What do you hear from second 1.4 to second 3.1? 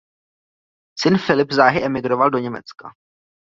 záhy emigroval do Německa.